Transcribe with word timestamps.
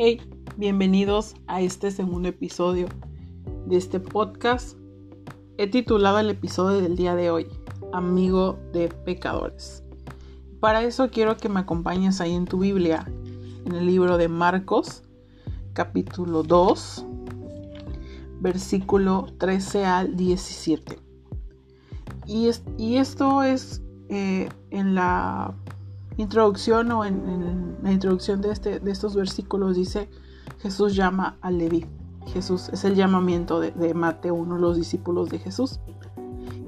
Hey, 0.00 0.20
bienvenidos 0.56 1.34
a 1.48 1.60
este 1.60 1.90
segundo 1.90 2.28
episodio 2.28 2.86
de 3.66 3.76
este 3.76 3.98
podcast. 3.98 4.78
He 5.56 5.66
titulado 5.66 6.20
el 6.20 6.30
episodio 6.30 6.80
del 6.80 6.94
día 6.94 7.16
de 7.16 7.32
hoy, 7.32 7.48
Amigo 7.92 8.60
de 8.72 8.90
Pecadores. 8.90 9.82
Para 10.60 10.84
eso 10.84 11.10
quiero 11.10 11.36
que 11.36 11.48
me 11.48 11.58
acompañes 11.58 12.20
ahí 12.20 12.32
en 12.32 12.44
tu 12.44 12.60
Biblia, 12.60 13.10
en 13.64 13.74
el 13.74 13.86
libro 13.86 14.18
de 14.18 14.28
Marcos, 14.28 15.02
capítulo 15.72 16.44
2, 16.44 17.04
versículo 18.38 19.26
13 19.38 19.84
al 19.84 20.16
17. 20.16 20.96
Y, 22.24 22.46
esto 22.98 23.42
es 23.42 23.82
eh, 24.10 24.48
en 24.70 24.94
la 24.94 25.56
introducción 26.18 26.92
o 26.92 27.04
en, 27.04 27.78
la 27.82 27.92
introducción 27.92 28.42
de, 28.42 28.50
este, 28.50 28.80
de 28.80 28.90
estos 28.90 29.14
versículos 29.14 29.76
dice, 29.76 30.10
Jesús 30.58 30.94
llama 30.94 31.38
a 31.40 31.50
Leví. 31.50 31.86
Jesús 32.26 32.68
es 32.70 32.84
el 32.84 32.94
llamamiento 32.94 33.60
de, 33.60 33.70
de 33.70 33.94
Mateo, 33.94 34.34
uno 34.34 34.56
de 34.56 34.60
los 34.60 34.76
discípulos 34.76 35.30
de 35.30 35.38
Jesús. 35.38 35.80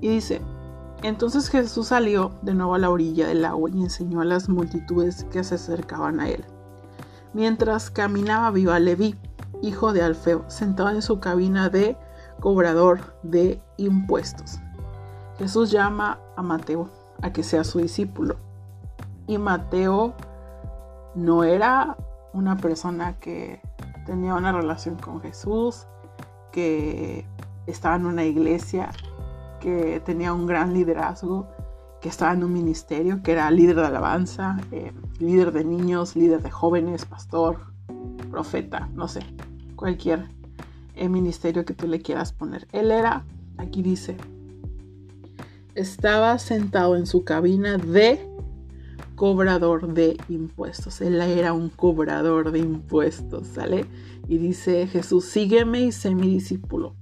Y 0.00 0.08
dice, 0.08 0.40
entonces 1.02 1.48
Jesús 1.48 1.88
salió 1.88 2.32
de 2.42 2.54
nuevo 2.54 2.74
a 2.74 2.78
la 2.78 2.90
orilla 2.90 3.26
del 3.26 3.44
agua 3.44 3.68
y 3.70 3.82
enseñó 3.82 4.20
a 4.20 4.24
las 4.24 4.48
multitudes 4.48 5.24
que 5.24 5.44
se 5.44 5.56
acercaban 5.56 6.20
a 6.20 6.28
él. 6.28 6.44
Mientras 7.34 7.90
caminaba 7.90 8.50
viva 8.50 8.78
Leví, 8.78 9.14
hijo 9.62 9.92
de 9.92 10.02
Alfeo, 10.02 10.44
sentado 10.48 10.90
en 10.90 11.02
su 11.02 11.20
cabina 11.20 11.68
de 11.68 11.96
cobrador 12.40 13.18
de 13.22 13.62
impuestos. 13.76 14.58
Jesús 15.38 15.70
llama 15.70 16.18
a 16.36 16.42
Mateo 16.42 16.90
a 17.22 17.32
que 17.32 17.42
sea 17.42 17.64
su 17.64 17.78
discípulo. 17.78 18.36
Y 19.26 19.38
Mateo 19.38 20.14
no 21.14 21.44
era 21.44 21.96
una 22.32 22.56
persona 22.56 23.18
que 23.18 23.60
tenía 24.06 24.34
una 24.34 24.52
relación 24.52 24.96
con 24.96 25.20
Jesús, 25.20 25.86
que 26.52 27.26
estaba 27.66 27.96
en 27.96 28.06
una 28.06 28.24
iglesia, 28.24 28.90
que 29.60 30.00
tenía 30.04 30.32
un 30.32 30.46
gran 30.46 30.74
liderazgo, 30.74 31.48
que 32.00 32.08
estaba 32.08 32.32
en 32.32 32.42
un 32.44 32.52
ministerio, 32.52 33.22
que 33.22 33.32
era 33.32 33.50
líder 33.50 33.76
de 33.76 33.86
alabanza, 33.86 34.56
eh, 34.72 34.92
líder 35.18 35.52
de 35.52 35.64
niños, 35.64 36.16
líder 36.16 36.42
de 36.42 36.50
jóvenes, 36.50 37.04
pastor, 37.04 37.60
profeta, 38.30 38.88
no 38.94 39.06
sé, 39.06 39.20
cualquier 39.76 40.28
eh, 40.94 41.08
ministerio 41.08 41.64
que 41.64 41.74
tú 41.74 41.86
le 41.86 42.00
quieras 42.00 42.32
poner. 42.32 42.66
Él 42.72 42.90
era, 42.90 43.24
aquí 43.58 43.82
dice, 43.82 44.16
estaba 45.74 46.38
sentado 46.38 46.96
en 46.96 47.06
su 47.06 47.24
cabina 47.24 47.76
de 47.76 48.29
cobrador 49.20 49.92
de 49.92 50.16
impuestos. 50.30 51.02
Él 51.02 51.20
era 51.20 51.52
un 51.52 51.68
cobrador 51.68 52.52
de 52.52 52.60
impuestos, 52.60 53.48
¿sale? 53.48 53.84
Y 54.26 54.38
dice 54.38 54.86
Jesús, 54.86 55.26
sígueme 55.26 55.82
y 55.82 55.92
sé 55.92 56.14
mi 56.14 56.30
discípulo. 56.30 56.94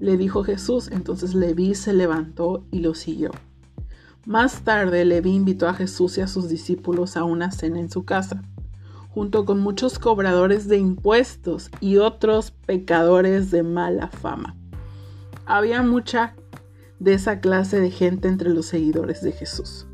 Le 0.00 0.16
dijo 0.16 0.42
Jesús, 0.42 0.90
entonces 0.90 1.32
Leví 1.32 1.76
se 1.76 1.92
levantó 1.92 2.64
y 2.72 2.80
lo 2.80 2.94
siguió. 2.94 3.30
Más 4.26 4.62
tarde 4.62 5.04
Leví 5.04 5.30
invitó 5.30 5.68
a 5.68 5.74
Jesús 5.74 6.18
y 6.18 6.22
a 6.22 6.26
sus 6.26 6.48
discípulos 6.48 7.16
a 7.16 7.22
una 7.22 7.52
cena 7.52 7.78
en 7.78 7.88
su 7.88 8.04
casa, 8.04 8.42
junto 9.10 9.44
con 9.44 9.60
muchos 9.60 10.00
cobradores 10.00 10.66
de 10.66 10.78
impuestos 10.78 11.70
y 11.80 11.98
otros 11.98 12.50
pecadores 12.50 13.52
de 13.52 13.62
mala 13.62 14.08
fama. 14.08 14.56
Había 15.46 15.84
mucha 15.84 16.34
de 16.98 17.14
esa 17.14 17.38
clase 17.38 17.78
de 17.78 17.92
gente 17.92 18.26
entre 18.26 18.50
los 18.50 18.66
seguidores 18.66 19.22
de 19.22 19.30
Jesús. 19.30 19.86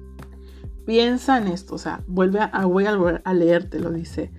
Piensa 0.87 1.39
en 1.39 1.49
esto, 1.49 1.75
o 1.75 1.79
sea, 1.79 2.03
vuelve 2.07 2.41
a, 2.41 2.65
voy 2.65 2.87
a 2.87 2.93
dice. 3.91 4.33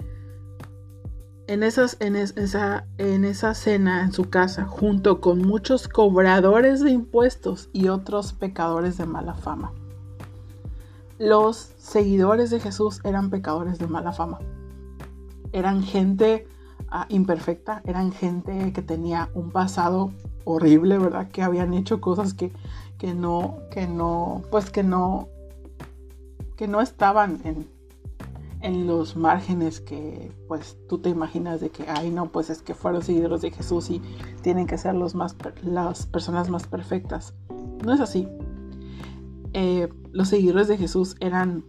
En, 1.47 1.63
en, 1.63 2.15
esa, 2.15 2.87
en 2.97 3.25
esa 3.25 3.53
cena 3.53 4.03
en 4.03 4.13
su 4.13 4.29
casa, 4.29 4.65
junto 4.65 5.19
con 5.19 5.39
muchos 5.39 5.87
cobradores 5.87 6.81
de 6.81 6.91
impuestos 6.91 7.69
y 7.73 7.89
otros 7.89 8.33
pecadores 8.33 8.97
de 8.97 9.05
mala 9.05 9.33
fama. 9.33 9.73
Los 11.19 11.73
seguidores 11.77 12.49
de 12.49 12.59
Jesús 12.59 13.01
eran 13.03 13.29
pecadores 13.29 13.79
de 13.79 13.87
mala 13.87 14.11
fama. 14.11 14.39
Eran 15.51 15.83
gente 15.83 16.47
ah, 16.89 17.05
imperfecta, 17.09 17.81
eran 17.85 18.11
gente 18.11 18.71
que 18.73 18.81
tenía 18.81 19.29
un 19.33 19.51
pasado 19.51 20.11
horrible, 20.45 20.97
¿verdad? 20.97 21.29
Que 21.29 21.43
habían 21.43 21.73
hecho 21.73 22.01
cosas 22.01 22.33
que, 22.33 22.51
que 22.97 23.13
no, 23.13 23.57
que 23.71 23.87
no, 23.87 24.41
pues 24.49 24.71
que 24.71 24.83
no, 24.83 25.27
que 26.61 26.67
no 26.67 26.79
estaban 26.79 27.41
en, 28.61 28.85
los 28.85 29.15
márgenes 29.15 29.81
que 29.81 30.31
pues 30.47 30.77
tú 30.87 30.99
te 30.99 31.09
imaginas 31.09 31.59
de 31.59 31.71
que, 31.71 31.85
ay 31.89 32.11
no, 32.11 32.31
pues 32.31 32.51
es 32.51 32.61
que 32.61 32.75
fueron 32.75 33.01
seguidores 33.01 33.41
de 33.41 33.49
Jesús 33.49 33.89
y 33.89 33.99
tienen 34.43 34.67
que 34.67 34.77
ser 34.77 34.93
los 34.93 35.15
más, 35.15 35.35
las 35.63 36.05
personas 36.05 36.51
más 36.51 36.67
perfectas. 36.67 37.33
No 37.83 37.91
es 37.91 37.99
así. 37.99 38.27
Eh, 39.53 39.89
los 40.11 40.27
seguidores 40.27 40.67
de 40.67 40.77
Jesús 40.77 41.15
eran 41.19 41.65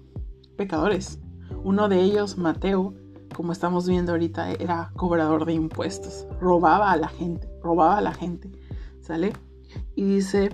pecadores. 0.59 1.19
Uno 1.65 1.89
de 1.89 2.03
ellos, 2.03 2.37
Mateo, 2.37 2.93
como 3.35 3.53
estamos 3.53 3.89
viendo 3.89 4.13
ahorita, 4.13 4.51
era 4.53 4.93
cobrador 4.95 5.47
de 5.47 5.55
impuestos. 5.55 6.27
Robaba 6.39 6.93
a 6.93 6.99
la 6.99 7.09
gente, 7.09 7.49
robaba 7.63 7.97
a 7.97 8.03
la 8.03 8.13
gente. 8.13 8.53
¿Sale? 9.01 9.33
Y 9.95 10.05
dice 10.05 10.51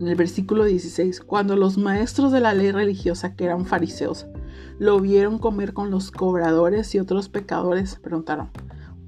en 0.00 0.08
el 0.08 0.14
versículo 0.14 0.64
16, 0.64 1.20
cuando 1.20 1.56
los 1.56 1.78
maestros 1.78 2.32
de 2.32 2.40
la 2.40 2.52
ley 2.52 2.70
religiosa, 2.70 3.34
que 3.34 3.44
eran 3.44 3.64
fariseos, 3.64 4.26
lo 4.78 5.00
vieron 5.00 5.38
comer 5.38 5.72
con 5.72 5.90
los 5.90 6.10
cobradores 6.10 6.94
y 6.94 6.98
otros 6.98 7.28
pecadores, 7.28 7.96
preguntaron, 7.96 8.50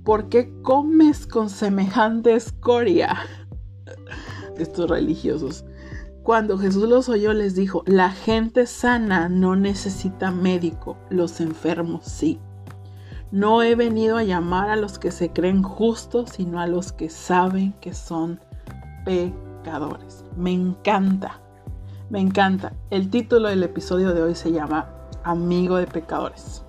¿por 0.04 0.28
qué 0.28 0.52
comes 0.62 1.26
con 1.26 1.50
semejante 1.50 2.34
escoria? 2.34 3.16
Estos 4.58 4.88
religiosos. 4.88 5.64
Cuando 6.22 6.58
Jesús 6.58 6.88
los 6.88 7.08
oyó, 7.08 7.32
les 7.32 7.54
dijo, 7.54 7.82
la 7.86 8.10
gente 8.10 8.66
sana 8.66 9.28
no 9.28 9.56
necesita 9.56 10.30
médico, 10.30 10.96
los 11.10 11.40
enfermos 11.40 12.04
sí. 12.04 12.38
No 13.30 13.62
he 13.62 13.74
venido 13.74 14.16
a 14.16 14.24
llamar 14.24 14.70
a 14.70 14.76
los 14.76 14.98
que 14.98 15.10
se 15.10 15.32
creen 15.32 15.62
justos, 15.62 16.30
sino 16.30 16.60
a 16.60 16.66
los 16.66 16.92
que 16.92 17.10
saben 17.10 17.74
que 17.74 17.92
son 17.92 18.40
pecadores 19.04 20.27
me 20.38 20.52
encanta, 20.52 21.40
me 22.10 22.20
encanta. 22.20 22.72
El 22.90 23.10
título 23.10 23.48
del 23.48 23.64
episodio 23.64 24.14
de 24.14 24.22
hoy 24.22 24.34
se 24.36 24.52
llama 24.52 24.86
Amigo 25.24 25.76
de 25.76 25.86
Pecadores. 25.86 26.62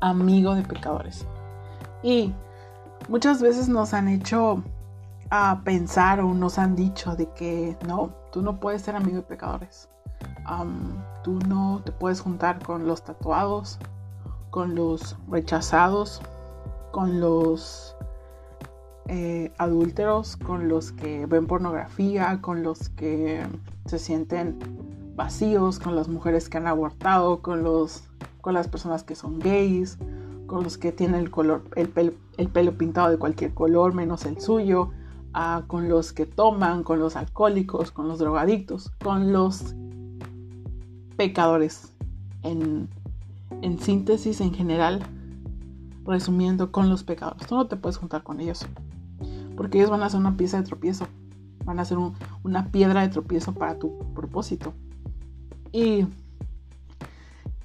Amigo 0.00 0.54
de 0.54 0.62
Pecadores. 0.62 1.26
Y 2.02 2.32
muchas 3.08 3.42
veces 3.42 3.68
nos 3.68 3.92
han 3.92 4.08
hecho 4.08 4.62
a 5.30 5.60
pensar 5.64 6.20
o 6.20 6.32
nos 6.32 6.58
han 6.58 6.74
dicho 6.74 7.14
de 7.14 7.30
que 7.32 7.76
no, 7.86 8.10
tú 8.32 8.40
no 8.42 8.58
puedes 8.58 8.82
ser 8.82 8.96
amigo 8.96 9.16
de 9.16 9.22
pecadores. 9.22 9.88
tú 11.22 11.38
no 11.46 11.82
te 11.84 11.92
puedes 11.92 12.20
juntar 12.20 12.62
con 12.64 12.86
los 12.86 13.02
tatuados, 13.02 13.78
con 14.50 14.74
los 14.74 15.16
rechazados, 15.28 16.20
con 16.90 17.20
los 17.20 17.96
eh, 19.08 19.52
adúlteros, 19.58 20.36
con 20.36 20.68
los 20.68 20.92
que 20.92 21.26
ven 21.26 21.46
pornografía, 21.46 22.40
con 22.40 22.62
los 22.62 22.88
que 22.90 23.42
se 23.86 23.98
sienten 23.98 24.58
vacíos, 25.16 25.78
con 25.78 25.96
las 25.96 26.08
mujeres 26.08 26.48
que 26.48 26.58
han 26.58 26.66
abortado, 26.66 27.42
con, 27.42 27.62
los, 27.62 28.04
con 28.40 28.54
las 28.54 28.68
personas 28.68 29.02
que 29.02 29.14
son 29.14 29.38
gays, 29.38 29.98
con 30.46 30.62
los 30.64 30.78
que 30.78 30.92
tienen 30.92 31.20
el, 31.20 31.30
color, 31.30 31.64
el, 31.76 31.88
pelo, 31.88 32.78
pintado 32.78 33.10
de 33.10 33.18
cualquier 33.18 33.52
color 33.54 33.94
menos 33.94 34.24
el 34.24 34.40
suyo, 34.40 34.90
ah, 35.34 35.64
con 35.66 35.88
los 35.88 36.12
que 36.12 36.24
toman, 36.26 36.84
con 36.84 36.98
los 36.98 37.16
alcohólicos, 37.16 37.90
con 37.90 38.08
los 38.08 38.18
drogadictos, 38.18 38.90
con 39.02 39.32
los 39.32 39.74
pecadores. 41.16 41.92
En, 42.42 42.88
en 43.62 43.78
síntesis, 43.78 44.40
en 44.40 44.54
general, 44.54 45.02
resumiendo, 46.04 46.72
con 46.72 46.88
los 46.88 47.04
pecadores. 47.04 47.46
Tú 47.46 47.54
no 47.54 47.66
te 47.66 47.76
puedes 47.76 47.96
juntar 47.96 48.22
con 48.22 48.40
ellos 48.40 48.66
porque 49.62 49.78
ellos 49.78 49.90
van 49.90 50.02
a 50.02 50.10
ser 50.10 50.18
una 50.18 50.36
pieza 50.36 50.56
de 50.56 50.64
tropiezo, 50.64 51.06
van 51.64 51.78
a 51.78 51.84
ser 51.84 51.96
una 52.42 52.72
piedra 52.72 53.02
de 53.02 53.10
tropiezo 53.10 53.54
para 53.54 53.78
tu 53.78 54.12
propósito. 54.12 54.74
Y, 55.70 56.08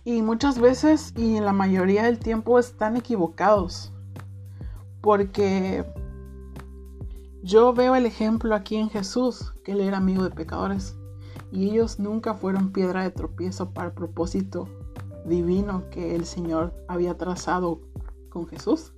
y 0.05 0.21
muchas 0.21 0.59
veces 0.59 1.11
y 1.17 1.37
en 1.37 1.45
la 1.45 1.53
mayoría 1.53 2.03
del 2.03 2.19
tiempo 2.19 2.59
están 2.59 2.97
equivocados, 2.97 3.91
porque 5.01 5.91
yo 7.41 7.73
veo 7.73 7.95
el 7.95 8.05
ejemplo 8.05 8.53
aquí 8.53 8.75
en 8.75 8.91
Jesús, 8.91 9.55
que 9.63 9.71
él 9.71 9.81
era 9.81 9.97
amigo 9.97 10.23
de 10.23 10.29
pecadores, 10.29 10.95
y 11.51 11.71
ellos 11.71 11.97
nunca 11.97 12.35
fueron 12.35 12.73
piedra 12.73 13.01
de 13.01 13.09
tropiezo 13.09 13.71
para 13.71 13.87
el 13.87 13.93
propósito 13.95 14.69
divino 15.25 15.89
que 15.89 16.15
el 16.15 16.25
Señor 16.25 16.75
había 16.87 17.17
trazado 17.17 17.81
con 18.29 18.45
Jesús, 18.45 18.93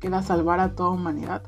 que 0.00 0.06
era 0.06 0.22
salvar 0.22 0.60
a 0.60 0.74
toda 0.74 0.88
humanidad. 0.88 1.42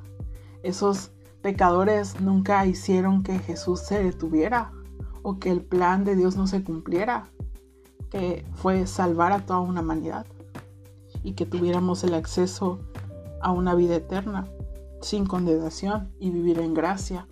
Esos 0.66 1.12
pecadores 1.42 2.20
nunca 2.20 2.66
hicieron 2.66 3.22
que 3.22 3.38
Jesús 3.38 3.78
se 3.78 4.02
detuviera 4.02 4.72
o 5.22 5.38
que 5.38 5.52
el 5.52 5.62
plan 5.62 6.04
de 6.04 6.16
Dios 6.16 6.34
no 6.34 6.48
se 6.48 6.64
cumpliera, 6.64 7.28
que 8.10 8.44
fue 8.54 8.88
salvar 8.88 9.30
a 9.30 9.46
toda 9.46 9.60
una 9.60 9.80
humanidad. 9.80 10.26
y 11.22 11.32
que 11.32 11.44
tuviéramos 11.44 12.04
el 12.04 12.14
acceso 12.14 12.78
a 13.42 13.50
una 13.50 13.74
vida 13.74 13.96
eterna 13.96 14.46
sin 15.00 15.26
condenación 15.26 16.12
y 16.20 16.30
vivir 16.30 16.58
en 16.60 16.74
gracia. 16.74 17.28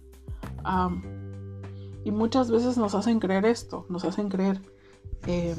y 2.04 2.10
muchas 2.12 2.50
veces 2.52 2.78
nos 2.78 2.94
hacen 2.94 3.18
creer 3.18 3.46
esto, 3.46 3.84
nos 3.88 4.04
hacen 4.04 4.28
creer 4.28 4.60
eh, 5.26 5.56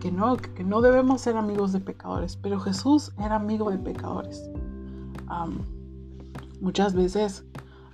que 0.00 0.12
no, 0.12 0.36
que 0.36 0.62
no 0.62 0.80
debemos 0.80 1.22
ser 1.22 1.36
amigos 1.36 1.72
de 1.72 1.80
pecadores, 1.80 2.36
pero 2.36 2.60
Jesús 2.60 3.12
era 3.18 3.34
amigo 3.34 3.70
de 3.70 3.78
pecadores. 3.78 4.48
Muchas 6.60 6.94
veces 6.94 7.44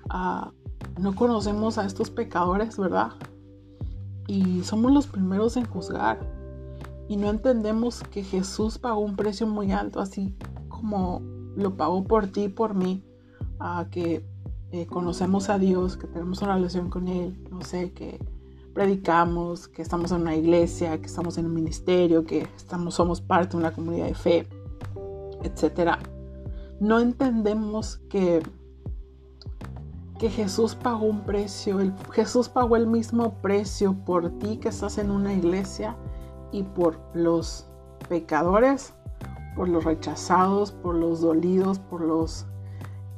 ah, 0.08 0.52
no 0.98 1.14
conocemos 1.14 1.78
a 1.78 1.84
estos 1.84 2.10
pecadores, 2.10 2.76
¿verdad? 2.78 3.12
Y 4.26 4.62
somos 4.62 4.92
los 4.92 5.06
primeros 5.06 5.56
en 5.56 5.66
juzgar. 5.66 6.20
Y 7.08 7.16
no 7.16 7.28
entendemos 7.28 8.02
que 8.10 8.22
Jesús 8.22 8.78
pagó 8.78 9.00
un 9.00 9.16
precio 9.16 9.46
muy 9.46 9.72
alto, 9.72 10.00
así 10.00 10.34
como 10.68 11.20
lo 11.56 11.76
pagó 11.76 12.04
por 12.04 12.28
ti 12.28 12.44
y 12.44 12.48
por 12.48 12.74
mí, 12.74 13.04
que 13.90 14.24
eh, 14.72 14.86
conocemos 14.86 15.48
a 15.48 15.58
Dios, 15.58 15.96
que 15.96 16.06
tenemos 16.06 16.40
una 16.42 16.54
relación 16.54 16.88
con 16.88 17.08
Él, 17.08 17.46
no 17.50 17.62
sé, 17.62 17.92
que 17.92 18.18
predicamos, 18.72 19.68
que 19.68 19.82
estamos 19.82 20.10
en 20.12 20.22
una 20.22 20.34
iglesia, 20.34 20.98
que 20.98 21.06
estamos 21.06 21.36
en 21.38 21.46
un 21.46 21.54
ministerio, 21.54 22.24
que 22.24 22.48
estamos, 22.56 22.94
somos 22.94 23.20
parte 23.20 23.50
de 23.50 23.58
una 23.58 23.72
comunidad 23.72 24.06
de 24.06 24.14
fe, 24.14 24.48
etc. 25.42 25.98
No 26.82 26.98
entendemos 26.98 27.98
que 28.10 28.42
que 30.18 30.30
Jesús 30.30 30.74
pagó 30.74 31.06
un 31.06 31.20
precio, 31.20 31.78
Jesús 32.10 32.48
pagó 32.48 32.74
el 32.74 32.88
mismo 32.88 33.34
precio 33.34 33.94
por 34.04 34.30
ti 34.40 34.56
que 34.56 34.70
estás 34.70 34.98
en 34.98 35.12
una 35.12 35.32
iglesia 35.32 35.96
y 36.50 36.64
por 36.64 36.98
los 37.14 37.68
pecadores, 38.08 38.94
por 39.54 39.68
los 39.68 39.84
rechazados, 39.84 40.72
por 40.72 40.96
los 40.96 41.20
dolidos, 41.20 41.78
por 41.78 42.00
los 42.00 42.46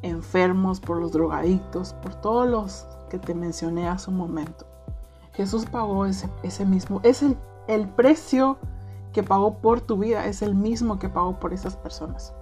enfermos, 0.03 0.79
por 0.79 0.99
los 0.99 1.13
drogadictos, 1.13 1.95
por 1.95 2.17
todos 2.17 2.47
los 2.47 2.87
que 3.09 3.19
te 3.19 3.35
mencioné 3.35 3.89
hace 3.89 4.11
un 4.11 4.19
momento. 4.19 4.67
Jesús 5.33 5.65
pagó 5.65 6.05
ese, 6.05 6.29
ese 6.43 6.67
mismo, 6.67 7.01
es 7.03 7.23
el, 7.23 7.39
el 7.67 7.89
precio 7.89 8.59
que 9.15 9.23
pagó 9.23 9.57
por 9.57 9.81
tu 9.81 9.97
vida, 9.97 10.27
es 10.27 10.43
el 10.43 10.55
mismo 10.55 10.99
que 10.99 11.09
pagó 11.09 11.41
por 11.41 11.55
esas 11.55 11.77
personas 11.77 12.35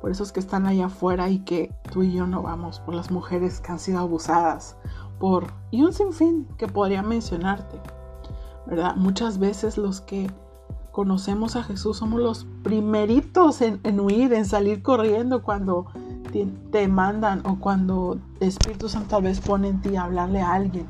por 0.00 0.10
esos 0.10 0.32
que 0.32 0.40
están 0.40 0.66
allá 0.66 0.86
afuera 0.86 1.28
y 1.30 1.40
que 1.40 1.74
tú 1.92 2.02
y 2.02 2.12
yo 2.12 2.26
no 2.26 2.42
vamos, 2.42 2.80
por 2.80 2.94
las 2.94 3.10
mujeres 3.10 3.60
que 3.60 3.72
han 3.72 3.78
sido 3.78 4.00
abusadas, 4.00 4.76
por 5.18 5.52
y 5.70 5.82
un 5.82 5.92
sinfín 5.92 6.46
que 6.58 6.68
podría 6.68 7.02
mencionarte, 7.02 7.80
¿verdad? 8.66 8.96
Muchas 8.96 9.38
veces 9.38 9.78
los 9.78 10.00
que 10.00 10.30
conocemos 10.92 11.56
a 11.56 11.62
Jesús 11.62 11.98
somos 11.98 12.20
los 12.20 12.46
primeritos 12.62 13.60
en, 13.60 14.00
huir, 14.00 14.32
en 14.32 14.46
salir 14.46 14.82
corriendo 14.82 15.42
cuando 15.42 15.86
te, 16.70 16.88
mandan 16.88 17.42
o 17.44 17.58
cuando 17.58 18.18
Espíritu 18.40 18.88
Santo 18.88 19.08
tal 19.10 19.24
vez 19.24 19.40
pone 19.40 19.68
en 19.68 19.80
ti 19.80 19.96
a 19.96 20.04
hablarle 20.04 20.40
a 20.40 20.54
alguien, 20.54 20.86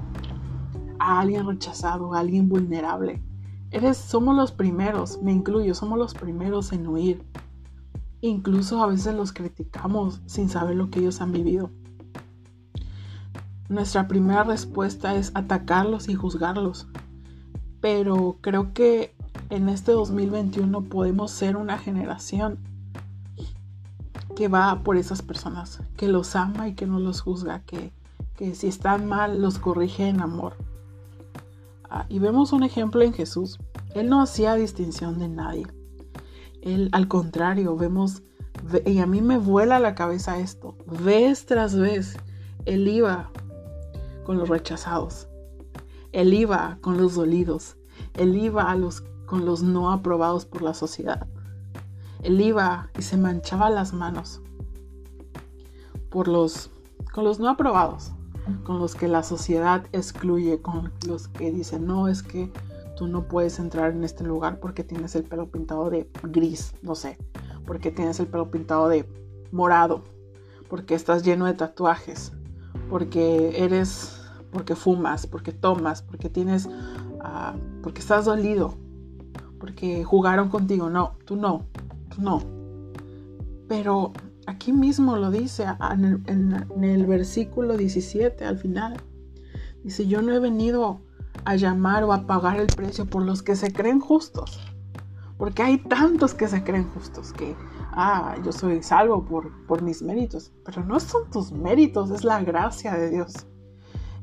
a 0.98 1.20
alguien 1.20 1.46
rechazado, 1.46 2.14
a 2.14 2.20
alguien 2.20 2.48
vulnerable. 2.48 3.22
Eres, 3.72 3.96
somos 3.96 4.36
los 4.36 4.52
primeros, 4.52 5.20
me 5.22 5.32
incluyo, 5.32 5.74
somos 5.74 5.98
los 5.98 6.14
primeros 6.14 6.72
en 6.72 6.86
huir 6.86 7.24
Incluso 8.26 8.82
a 8.82 8.88
veces 8.88 9.14
los 9.14 9.32
criticamos 9.32 10.20
sin 10.26 10.48
saber 10.48 10.74
lo 10.74 10.90
que 10.90 10.98
ellos 10.98 11.20
han 11.20 11.30
vivido. 11.30 11.70
Nuestra 13.68 14.08
primera 14.08 14.42
respuesta 14.42 15.14
es 15.14 15.30
atacarlos 15.34 16.08
y 16.08 16.16
juzgarlos. 16.16 16.88
Pero 17.80 18.38
creo 18.40 18.72
que 18.72 19.14
en 19.48 19.68
este 19.68 19.92
2021 19.92 20.82
podemos 20.86 21.30
ser 21.30 21.56
una 21.56 21.78
generación 21.78 22.58
que 24.34 24.48
va 24.48 24.80
por 24.82 24.96
esas 24.96 25.22
personas, 25.22 25.80
que 25.96 26.08
los 26.08 26.34
ama 26.34 26.66
y 26.66 26.74
que 26.74 26.86
no 26.86 26.98
los 26.98 27.20
juzga, 27.20 27.60
que, 27.60 27.92
que 28.34 28.56
si 28.56 28.66
están 28.66 29.06
mal 29.06 29.40
los 29.40 29.60
corrige 29.60 30.08
en 30.08 30.20
amor. 30.20 30.56
Ah, 31.88 32.06
y 32.08 32.18
vemos 32.18 32.52
un 32.52 32.64
ejemplo 32.64 33.02
en 33.02 33.12
Jesús. 33.12 33.60
Él 33.94 34.08
no 34.08 34.20
hacía 34.20 34.56
distinción 34.56 35.20
de 35.20 35.28
nadie. 35.28 35.75
Él, 36.66 36.88
al 36.90 37.06
contrario, 37.06 37.76
vemos, 37.76 38.24
y 38.84 38.98
a 38.98 39.06
mí 39.06 39.20
me 39.20 39.38
vuela 39.38 39.78
la 39.78 39.94
cabeza 39.94 40.40
esto, 40.40 40.76
vez 40.84 41.46
tras 41.46 41.76
vez, 41.76 42.16
Él 42.64 42.88
iba 42.88 43.30
con 44.24 44.36
los 44.36 44.48
rechazados, 44.48 45.28
Él 46.10 46.34
iba 46.34 46.78
con 46.80 46.96
los 46.96 47.14
dolidos, 47.14 47.76
Él 48.14 48.36
iba 48.36 48.76
con 49.26 49.44
los 49.44 49.62
no 49.62 49.92
aprobados 49.92 50.44
por 50.44 50.62
la 50.62 50.74
sociedad. 50.74 51.28
Él 52.24 52.40
iba 52.40 52.90
y 52.98 53.02
se 53.02 53.16
manchaba 53.16 53.70
las 53.70 53.92
manos 53.92 54.40
por 56.10 56.26
los, 56.26 56.70
con 57.12 57.22
los 57.22 57.38
no 57.38 57.48
aprobados, 57.48 58.10
con 58.64 58.80
los 58.80 58.96
que 58.96 59.06
la 59.06 59.22
sociedad 59.22 59.86
excluye, 59.92 60.60
con 60.60 60.92
los 61.06 61.28
que 61.28 61.52
dicen, 61.52 61.86
no, 61.86 62.08
es 62.08 62.24
que 62.24 62.50
tú 62.96 63.06
no 63.06 63.28
puedes 63.28 63.58
entrar 63.58 63.92
en 63.92 64.02
este 64.02 64.24
lugar 64.24 64.58
porque 64.58 64.82
tienes 64.82 65.14
el 65.14 65.24
pelo 65.24 65.50
pintado 65.50 65.90
de 65.90 66.10
gris, 66.24 66.74
no 66.82 66.94
sé, 66.94 67.18
porque 67.66 67.90
tienes 67.90 68.18
el 68.18 68.26
pelo 68.26 68.50
pintado 68.50 68.88
de 68.88 69.06
morado, 69.52 70.02
porque 70.68 70.94
estás 70.94 71.22
lleno 71.22 71.46
de 71.46 71.54
tatuajes, 71.54 72.32
porque 72.88 73.62
eres, 73.62 74.20
porque 74.50 74.74
fumas, 74.74 75.26
porque 75.26 75.52
tomas, 75.52 76.02
porque 76.02 76.28
tienes, 76.28 76.68
ah, 77.20 77.54
porque 77.82 78.00
estás 78.00 78.24
dolido, 78.24 78.74
porque 79.60 80.02
jugaron 80.02 80.48
contigo. 80.48 80.90
No, 80.90 81.16
tú 81.24 81.36
no, 81.36 81.66
tú 82.14 82.22
no. 82.22 82.42
Pero 83.68 84.12
aquí 84.46 84.72
mismo 84.72 85.16
lo 85.16 85.30
dice 85.30 85.66
en 85.92 86.04
el, 86.04 86.66
en 86.74 86.84
el 86.84 87.06
versículo 87.06 87.76
17 87.76 88.44
al 88.44 88.58
final. 88.58 88.96
Dice, 89.82 90.06
yo 90.06 90.22
no 90.22 90.32
he 90.32 90.40
venido 90.40 91.00
a 91.46 91.54
llamar 91.54 92.02
o 92.02 92.12
a 92.12 92.26
pagar 92.26 92.58
el 92.58 92.66
precio 92.66 93.06
por 93.06 93.22
los 93.22 93.42
que 93.42 93.54
se 93.54 93.72
creen 93.72 94.00
justos. 94.00 94.60
Porque 95.38 95.62
hay 95.62 95.78
tantos 95.78 96.34
que 96.34 96.48
se 96.48 96.64
creen 96.64 96.90
justos 96.90 97.32
que, 97.32 97.54
ah, 97.92 98.34
yo 98.44 98.50
soy 98.50 98.82
salvo 98.82 99.24
por, 99.24 99.64
por 99.66 99.80
mis 99.80 100.02
méritos. 100.02 100.52
Pero 100.64 100.84
no 100.84 100.98
son 100.98 101.30
tus 101.30 101.52
méritos, 101.52 102.10
es 102.10 102.24
la 102.24 102.40
gracia 102.42 102.94
de 102.94 103.10
Dios. 103.10 103.46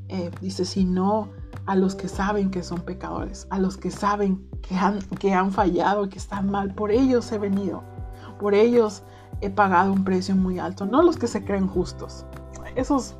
Eh, 0.08 0.30
dice, 0.42 0.66
sino 0.66 1.30
a 1.64 1.76
los 1.76 1.94
que 1.94 2.08
saben 2.08 2.50
que 2.50 2.62
son 2.62 2.82
pecadores, 2.82 3.46
a 3.48 3.58
los 3.58 3.78
que 3.78 3.90
saben 3.90 4.46
que 4.60 4.74
han, 4.74 5.00
que 5.18 5.32
han 5.32 5.50
fallado, 5.50 6.10
que 6.10 6.18
están 6.18 6.50
mal. 6.50 6.74
Por 6.74 6.90
ellos 6.90 7.32
he 7.32 7.38
venido. 7.38 7.82
Por 8.38 8.52
ellos 8.52 9.02
he 9.40 9.48
pagado 9.48 9.94
un 9.94 10.04
precio 10.04 10.36
muy 10.36 10.58
alto. 10.58 10.84
No 10.84 11.02
los 11.02 11.16
que 11.16 11.26
se 11.26 11.42
creen 11.42 11.68
justos. 11.68 12.26
Esos 12.76 13.16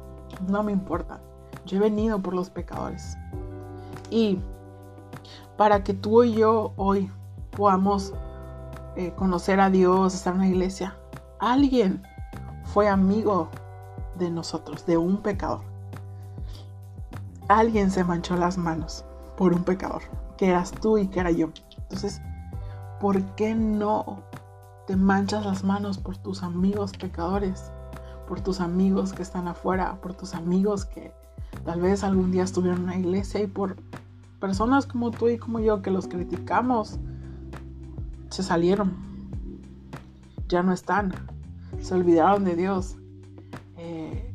no 0.46 0.62
me 0.62 0.72
importan. 0.72 1.22
Yo 1.64 1.78
he 1.78 1.80
venido 1.80 2.20
por 2.20 2.34
los 2.34 2.50
pecadores. 2.50 3.16
Y 4.10 4.38
para 5.56 5.84
que 5.84 5.94
tú 5.94 6.24
y 6.24 6.34
yo 6.34 6.72
hoy 6.76 7.10
podamos 7.50 8.12
eh, 8.96 9.12
conocer 9.16 9.60
a 9.60 9.70
Dios, 9.70 10.14
estar 10.14 10.34
en 10.34 10.40
la 10.40 10.46
iglesia, 10.48 10.96
alguien 11.40 12.02
fue 12.64 12.88
amigo 12.88 13.48
de 14.18 14.30
nosotros, 14.30 14.86
de 14.86 14.96
un 14.96 15.18
pecador. 15.18 15.60
Alguien 17.48 17.90
se 17.90 18.04
manchó 18.04 18.36
las 18.36 18.56
manos 18.56 19.04
por 19.36 19.52
un 19.52 19.64
pecador, 19.64 20.02
que 20.36 20.48
eras 20.48 20.70
tú 20.70 20.98
y 20.98 21.08
que 21.08 21.20
era 21.20 21.30
yo. 21.30 21.50
Entonces, 21.76 22.20
¿por 23.00 23.20
qué 23.34 23.54
no 23.54 24.22
te 24.86 24.96
manchas 24.96 25.44
las 25.44 25.64
manos 25.64 25.98
por 25.98 26.16
tus 26.16 26.42
amigos 26.42 26.92
pecadores? 26.92 27.70
Por 28.28 28.40
tus 28.40 28.60
amigos 28.60 29.12
que 29.12 29.22
están 29.22 29.48
afuera, 29.48 29.98
por 30.00 30.14
tus 30.14 30.34
amigos 30.34 30.86
que 30.86 31.12
tal 31.64 31.80
vez 31.80 32.02
algún 32.02 32.30
día 32.30 32.42
estuvieron 32.42 32.78
en 32.78 32.84
una 32.84 32.96
iglesia 32.96 33.40
y 33.40 33.46
por 33.46 33.76
personas 34.44 34.84
como 34.84 35.10
tú 35.10 35.30
y 35.30 35.38
como 35.38 35.58
yo 35.58 35.80
que 35.80 35.90
los 35.90 36.06
criticamos 36.06 36.98
se 38.28 38.42
salieron. 38.42 38.92
Ya 40.48 40.62
no 40.62 40.74
están. 40.74 41.14
Se 41.80 41.94
olvidaron 41.94 42.44
de 42.44 42.54
Dios. 42.54 42.96
Eh, 43.78 44.34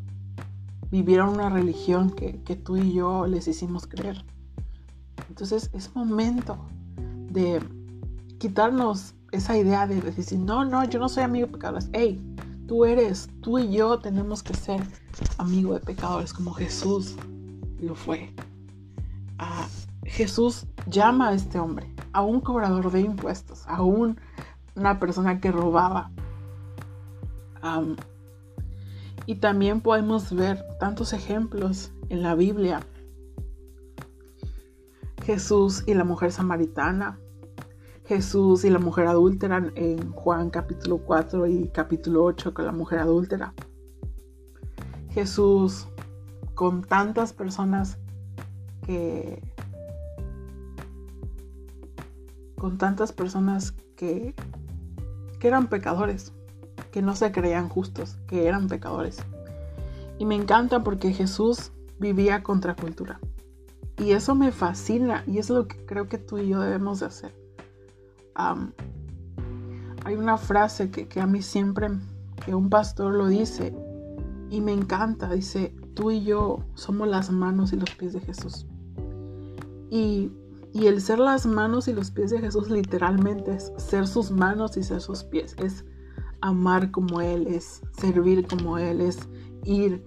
vivieron 0.90 1.30
una 1.30 1.52
religión 1.52 2.10
que, 2.10 2.56
tú 2.56 2.78
y 2.78 2.92
yo 2.92 3.28
les 3.28 3.48
hicimos 3.48 3.86
creer. 3.86 4.26
Entonces 5.28 5.70
es 5.74 5.96
momento 5.96 6.58
de 7.32 7.62
quitarnos 8.40 9.14
esa 9.32 9.60
idea 9.60 9.86
de 9.86 10.02
decir, 10.02 10.40
no, 10.40 10.66
no, 10.66 10.84
yo 10.86 10.98
no 10.98 11.08
soy 11.08 11.22
amigo 11.22 11.46
de 11.46 11.54
pecadores. 11.54 11.88
Hey, 11.94 12.20
tú 12.68 12.84
eres, 12.84 13.30
tú 13.42 13.60
y 13.60 13.72
yo 13.72 14.00
tenemos 14.00 14.42
que 14.42 14.56
ser 14.56 14.82
amigo 15.38 15.76
de 15.76 15.82
pecadores 15.82 16.34
como 16.34 16.52
Jesús 16.54 17.16
lo 17.80 17.94
fue. 17.94 18.34
Ah, 19.38 19.68
Jesús 20.20 20.68
llama 20.86 21.30
a 21.30 21.34
este 21.34 21.60
hombre, 21.60 21.96
a 22.12 22.22
un 22.22 22.42
cobrador 22.42 22.92
de 22.92 23.00
impuestos, 23.00 23.66
a 23.70 23.82
una 23.82 25.00
persona 25.00 25.40
que 25.40 25.50
robaba. 25.50 26.12
y 29.26 29.36
también 29.36 29.80
podemos 29.80 30.36
ver 30.36 30.62
tantos 30.78 31.14
ejemplos 31.14 31.94
en 32.10 32.22
la 32.22 32.36
Biblia. 32.36 32.82
Jesús 35.24 35.86
y 35.88 35.94
la 35.94 36.04
mujer 36.04 36.34
samaritana, 36.34 37.18
Jesús 38.04 38.66
y 38.66 38.70
la 38.70 38.80
mujer 38.80 39.08
adúltera 39.08 39.72
en 39.76 40.12
Juan 40.12 40.50
capítulo 40.50 40.98
4 40.98 41.48
y 41.48 41.70
capítulo 41.70 42.26
8 42.26 42.54
con 42.54 42.66
la 42.66 42.74
mujer 42.74 43.00
adúltera. 43.00 43.54
Jesús 45.12 45.88
con 46.56 46.84
tantas 46.84 47.32
personas 47.32 47.98
que 48.86 49.49
con 52.60 52.78
tantas 52.78 53.12
personas 53.12 53.74
que, 53.96 54.36
que 55.40 55.48
eran 55.48 55.68
pecadores, 55.68 56.32
que 56.92 57.02
no 57.02 57.16
se 57.16 57.32
creían 57.32 57.70
justos, 57.70 58.18
que 58.28 58.48
eran 58.48 58.68
pecadores. 58.68 59.18
Y 60.20 60.26
me 60.26 60.36
encanta 60.36 60.84
porque 60.84 61.14
Jesús 61.14 61.72
vivía 61.98 62.44
contra 62.44 62.76
cultura. 62.76 63.20
Y 63.98 64.12
eso 64.12 64.36
me 64.36 64.52
fascina 64.52 65.24
y 65.26 65.40
es 65.40 65.50
lo 65.50 65.68
que 65.68 65.84
creo 65.86 66.08
que 66.08 66.20
tú 66.20 66.38
y 66.38 66.50
yo 66.50 66.60
debemos 66.60 67.00
de 67.00 67.08
hacer 67.08 67.40
hay 70.06 70.16
una 70.16 70.38
frase 70.38 70.90
que, 70.90 71.20
a 71.20 71.28
mí 71.28 71.42
siempre, 71.42 71.90
que 72.46 72.56
un 72.56 72.70
pastor 72.70 73.14
lo 73.14 73.28
dice 73.28 73.76
y 74.50 74.62
me 74.62 74.72
encanta, 74.72 75.30
dice, 75.32 75.76
tú 75.94 76.12
y 76.12 76.24
yo 76.24 76.64
somos 76.74 77.08
las 77.08 77.32
manos 77.32 77.74
y 77.74 77.76
los 77.76 77.92
pies 77.92 78.14
de 78.14 78.22
Jesús. 78.22 78.66
Y, 79.92 80.32
y 80.74 80.88
el 80.88 81.02
ser 81.02 81.20
las 81.20 81.46
manos 81.46 81.88
y 81.88 81.94
los 81.94 82.12
pies 82.12 82.32
de 82.32 82.40
Jesús 82.40 82.70
literalmente 82.70 83.56
es 83.56 83.74
ser 83.78 84.08
sus 84.08 84.32
manos 84.32 84.78
y 84.78 84.84
ser 84.84 85.02
sus 85.02 85.24
pies, 85.24 85.56
es 85.58 85.86
amar 86.42 86.92
como 86.92 87.22
Él, 87.22 87.48
es 87.48 87.82
servir 87.98 88.48
como 88.48 88.78
Él, 88.78 89.02
es 89.02 89.18
ir 89.66 90.04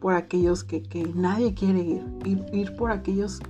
por 0.00 0.14
aquellos 0.14 0.64
que, 0.64 0.82
nadie 1.14 1.54
quiere 1.54 1.80
ir, 1.80 2.04
ir, 2.24 2.44
ir 2.52 2.76
por 2.76 2.90
aquellos 2.90 3.40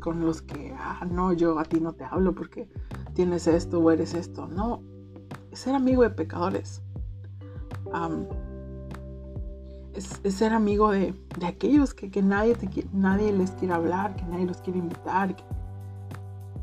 con 0.00 0.20
los 0.20 0.42
que, 0.42 0.74
ah, 0.76 1.06
no, 1.10 1.32
yo 1.32 1.58
a 1.58 1.64
ti 1.64 1.80
no 1.80 1.92
te 1.92 2.04
hablo 2.04 2.34
porque 2.34 2.68
tienes 3.14 3.46
esto 3.46 3.78
o 3.78 3.90
eres 3.90 4.14
esto. 4.14 4.46
No, 4.48 4.82
ser 5.52 5.74
amigo 5.74 6.02
de 6.02 6.10
pecadores. 6.10 6.82
es, 9.94 10.34
ser 10.34 10.52
amigo 10.52 10.90
de, 10.90 11.14
aquellos 11.46 11.94
que, 11.94 12.10
nadie, 12.22 12.56
nadie 12.92 13.32
les 13.32 13.52
quiere 13.52 13.74
hablar, 13.74 14.16
que 14.16 14.24
nadie 14.24 14.46
los 14.46 14.58
quiere 14.58 14.78
invitar. 14.78 15.36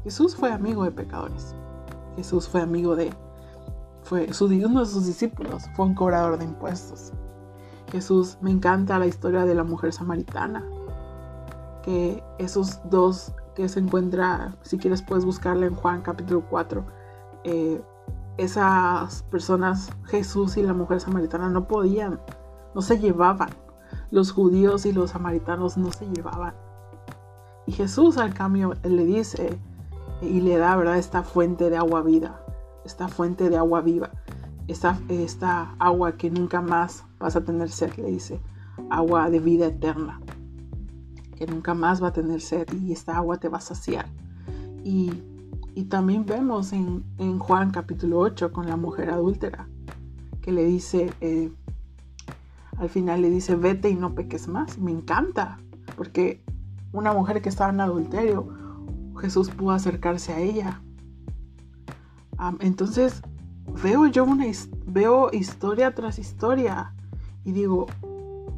Jesús 0.10 0.36
fue 0.36 0.52
amigo 0.52 0.86
de 0.86 0.90
pecadores. 0.90 1.54
Jesús 2.16 2.50
fue 2.50 2.62
amigo 2.62 2.96
de, 2.96 3.14
fue 4.02 4.34
su, 4.34 4.46
uno 4.46 4.80
de 4.80 4.86
sus 4.88 5.06
discípulos, 5.06 5.66
fue 5.76 5.86
un 5.86 5.94
cobrador 5.94 6.40
de 6.40 6.46
impuestos. 6.46 7.14
Jesús, 7.92 8.40
me 8.42 8.50
encanta 8.50 8.98
la 8.98 9.06
historia 9.06 9.46
de 9.46 9.54
la 9.54 9.64
mujer 9.64 9.94
samaritana, 9.94 10.68
que 11.84 12.24
esos 12.40 12.80
dos 12.90 13.34
que 13.54 13.70
se 13.70 13.82
encuentra, 13.82 14.58
si 14.64 14.80
quieres 14.80 15.04
puedes 15.04 15.26
buscarla 15.26 15.68
en 15.68 15.76
Juan 15.76 16.02
capítulo 16.02 16.44
4. 16.50 16.84
Eh, 17.44 17.80
esas 18.38 19.22
personas, 19.30 19.92
Jesús 20.06 20.58
y 20.58 20.64
la 20.64 20.74
mujer 20.74 21.02
samaritana, 21.02 21.50
no 21.50 21.68
podían, 21.68 22.20
no 22.74 22.82
se 22.82 22.98
llevaban. 22.98 23.52
Los 24.10 24.32
judíos 24.32 24.88
y 24.88 24.92
los 24.92 25.12
samaritanos 25.12 25.78
no 25.78 25.92
se 25.92 26.08
llevaban. 26.08 26.56
Y 27.68 27.74
Jesús 27.74 28.18
al 28.18 28.34
cambio 28.34 28.74
le 28.82 29.06
dice 29.06 29.60
y 30.22 30.42
le 30.42 30.58
da, 30.58 30.76
¿verdad? 30.76 30.98
Esta 30.98 31.24
fuente 31.24 31.70
de 31.70 31.78
agua 31.78 32.02
vida, 32.02 32.44
esta 32.86 33.08
fuente 33.08 33.50
de 33.50 33.58
agua 33.58 33.82
viva, 33.82 34.12
esta, 34.68 35.00
esta 35.10 35.76
agua 35.80 36.14
que 36.14 36.30
nunca 36.30 36.62
más 36.62 37.06
vas 37.20 37.36
a 37.36 37.44
tener 37.44 37.70
sed, 37.70 37.94
le 37.98 38.12
dice, 38.12 38.40
agua 38.90 39.30
de 39.30 39.40
vida 39.40 39.68
eterna 39.68 40.20
que 41.40 41.48
nunca 41.48 41.74
más 41.74 42.04
va 42.04 42.10
a 42.10 42.14
tener 42.14 42.42
sed 42.42 42.68
y 42.74 42.92
esta 42.92 43.16
agua 43.16 43.38
te 43.38 43.48
va 43.48 43.60
a 43.60 43.62
saciar. 43.62 44.06
Y, 44.84 45.14
también 45.88 46.26
vemos 46.26 46.74
en, 46.74 47.40
Juan 47.40 47.72
capítulo 47.72 48.20
8 48.20 48.52
con 48.52 48.68
la 48.68 48.76
mujer 48.76 49.10
adúltera, 49.10 49.70
que 50.42 50.52
le 50.52 50.66
dice, 50.66 51.10
eh, 51.22 51.50
al 52.78 52.90
final 52.90 53.22
le 53.22 53.30
dice, 53.30 53.56
vete 53.56 53.90
y 53.90 53.96
no 53.96 54.14
peques 54.14 54.50
más. 54.50 54.78
Me 54.78 54.92
encanta, 54.92 55.58
porque 55.96 56.44
una 56.92 57.14
mujer 57.14 57.42
que 57.42 57.48
estaba 57.48 57.72
en 57.72 57.80
adulterio, 57.80 58.50
Jesús 59.20 59.50
pudo 59.50 59.72
acercarse 59.72 60.34
a 60.34 60.40
ella. 60.40 60.82
entonces 62.60 63.22
veo 63.84 64.08
yo 64.08 64.24
una 64.24 64.46
veo 64.88 65.30
historia 65.32 65.94
tras 65.94 66.18
historia 66.18 66.94
y 67.44 67.52
digo, 67.52 67.88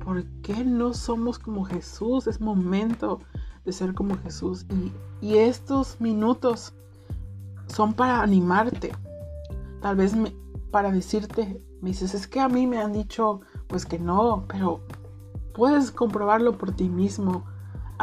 ¿por 0.04 0.24
qué 0.42 0.64
no 0.64 0.94
somos 0.94 1.40
como 1.40 1.66
Jesús? 1.66 2.28
Es 2.28 2.42
momento 2.42 3.20
de 3.66 3.72
ser 3.72 3.94
como 3.94 4.18
Jesús. 4.18 4.66
Y, 5.22 5.38
estos 5.38 6.02
minutos 6.02 6.74
son 7.68 7.94
para 7.94 8.22
animarte. 8.22 8.92
Tal 9.82 9.96
vez 9.96 10.14
para 10.72 10.92
decirte, 10.92 11.64
me 11.82 11.90
dices, 11.90 12.14
es 12.16 12.28
que 12.28 12.40
a 12.40 12.50
mí 12.50 12.66
me 12.66 12.80
han 12.80 12.92
dicho, 12.92 13.42
pues 13.68 13.86
que 13.86 14.00
no, 14.00 14.46
pero 14.48 14.82
puedes 15.54 15.92
comprobarlo 15.92 16.58
por 16.58 16.72
ti 16.72 16.90
mismo. 16.90 17.46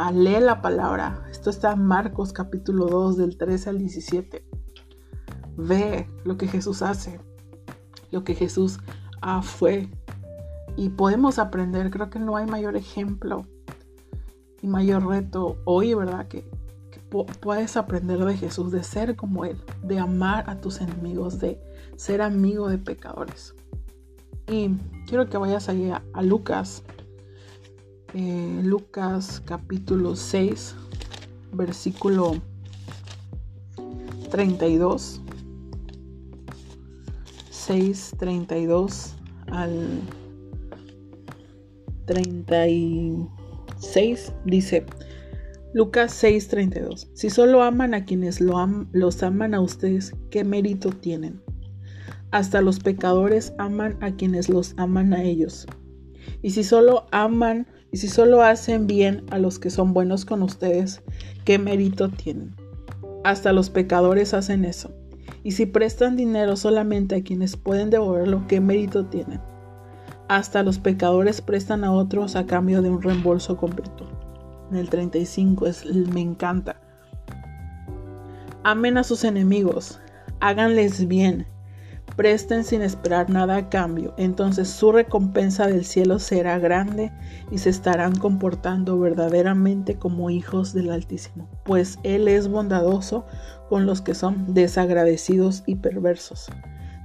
A 0.01 0.13
la 0.13 0.61
palabra. 0.61 1.25
Esto 1.29 1.49
está 1.49 1.73
en 1.73 1.83
Marcos 1.83 2.31
capítulo 2.31 2.85
2 2.85 3.17
del 3.17 3.37
13 3.37 3.71
al 3.71 3.79
17. 3.79 4.45
Ve 5.57 6.07
lo 6.23 6.37
que 6.37 6.47
Jesús 6.47 6.81
hace, 6.81 7.19
lo 8.09 8.23
que 8.23 8.33
Jesús 8.33 8.79
ah, 9.21 9.41
fue, 9.41 9.89
y 10.77 10.87
podemos 10.87 11.37
aprender. 11.37 11.91
Creo 11.91 12.09
que 12.09 12.17
no 12.17 12.37
hay 12.37 12.45
mayor 12.45 12.77
ejemplo 12.77 13.45
y 14.61 14.67
mayor 14.67 15.05
reto 15.05 15.57
hoy, 15.65 15.93
¿verdad? 15.93 16.29
Que, 16.29 16.49
puedes 17.41 17.75
aprender 17.75 18.23
de 18.23 18.37
Jesús, 18.37 18.71
de 18.71 18.83
ser 18.83 19.17
como 19.17 19.43
Él, 19.43 19.61
de 19.83 19.99
amar 19.99 20.49
a 20.49 20.61
tus 20.61 20.79
enemigos, 20.79 21.41
de 21.41 21.59
ser 21.97 22.21
amigo 22.21 22.69
de 22.69 22.77
pecadores. 22.77 23.53
Y 24.47 24.69
quiero 25.07 25.29
que 25.29 25.37
vayas 25.37 25.67
ahí 25.67 25.91
a, 25.91 26.21
Lucas, 26.21 26.83
eh, 28.13 28.61
Lucas 28.63 29.41
capítulo 29.45 30.15
6, 30.15 30.75
versículo 31.53 32.35
32. 34.31 35.21
6, 37.49 38.15
32 38.17 39.15
al 39.51 40.01
36 42.05 44.33
dice, 44.45 44.85
Lucas 45.73 46.23
6:32, 46.23 47.09
si 47.13 47.29
solo 47.29 47.61
aman 47.61 47.93
a 47.93 48.05
quienes 48.05 48.41
los 48.41 49.21
aman 49.21 49.53
a 49.53 49.61
ustedes, 49.61 50.15
¿qué 50.31 50.43
mérito 50.43 50.89
tienen? 50.89 51.43
Hasta 52.31 52.61
los 52.61 52.79
pecadores 52.79 53.53
aman 53.59 53.95
a 54.01 54.15
quienes 54.15 54.49
los 54.49 54.73
aman 54.77 55.13
a 55.13 55.23
ellos. 55.23 55.67
Y 56.41 56.49
si 56.51 56.63
solo 56.63 57.05
aman 57.11 57.67
y 57.91 57.97
si 57.97 58.07
solo 58.07 58.43
hacen 58.43 58.87
bien 58.87 59.25
a 59.31 59.39
los 59.39 59.59
que 59.59 59.69
son 59.69 59.93
buenos 59.93 60.25
con 60.25 60.43
ustedes, 60.43 61.01
¿qué 61.43 61.57
mérito 61.57 62.09
tienen? 62.09 62.55
Hasta 63.23 63.51
los 63.51 63.69
pecadores 63.69 64.33
hacen 64.33 64.63
eso. 64.63 64.91
Y 65.43 65.51
si 65.51 65.65
prestan 65.65 66.15
dinero 66.15 66.55
solamente 66.55 67.15
a 67.15 67.23
quienes 67.23 67.57
pueden 67.57 67.89
devolverlo, 67.89 68.45
¿qué 68.47 68.59
mérito 68.59 69.05
tienen? 69.05 69.41
Hasta 70.27 70.61
los 70.61 70.77
pecadores 70.77 71.41
prestan 71.41 71.83
a 71.83 71.91
otros 71.91 72.35
a 72.35 72.45
cambio 72.45 72.81
de 72.81 72.89
un 72.91 73.01
reembolso 73.01 73.57
completo. 73.57 74.07
En 74.69 74.77
el 74.77 74.89
35 74.89 75.65
es, 75.65 75.85
me 75.85 76.21
encanta. 76.21 76.79
Amen 78.63 78.97
a 78.97 79.03
sus 79.03 79.23
enemigos, 79.23 79.99
háganles 80.41 81.07
bien, 81.07 81.47
presten 82.19 82.65
sin 82.65 82.81
esperar 82.81 83.29
nada 83.29 83.55
a 83.55 83.69
cambio, 83.69 84.13
entonces 84.17 84.67
su 84.67 84.91
recompensa 84.91 85.67
del 85.67 85.85
cielo 85.85 86.19
será 86.19 86.59
grande 86.59 87.13
y 87.49 87.59
se 87.59 87.69
estarán 87.69 88.13
comportando 88.13 88.99
verdaderamente 88.99 89.95
como 89.95 90.29
hijos 90.29 90.73
del 90.73 90.91
Altísimo, 90.91 91.47
pues 91.63 91.97
Él 92.03 92.27
es 92.27 92.49
bondadoso 92.49 93.25
con 93.69 93.85
los 93.85 94.01
que 94.01 94.15
son 94.15 94.53
desagradecidos 94.53 95.63
y 95.65 95.75
perversos 95.75 96.49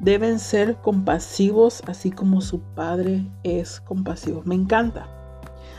deben 0.00 0.40
ser 0.40 0.78
compasivos 0.78 1.84
así 1.86 2.10
como 2.10 2.40
su 2.40 2.60
padre 2.74 3.24
es 3.44 3.80
compasivo. 3.80 4.42
Me 4.44 4.56
encanta. 4.56 5.06